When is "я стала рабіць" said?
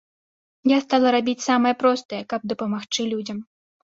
0.71-1.43